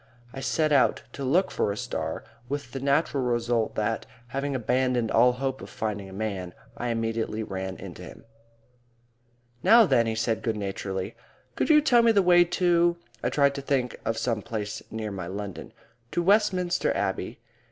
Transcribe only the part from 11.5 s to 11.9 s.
"Could you